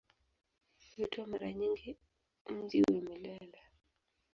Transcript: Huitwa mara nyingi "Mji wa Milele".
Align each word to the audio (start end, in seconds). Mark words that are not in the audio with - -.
Huitwa 0.95 1.27
mara 1.27 1.53
nyingi 1.53 1.97
"Mji 2.49 2.81
wa 2.81 3.01
Milele". 3.01 3.59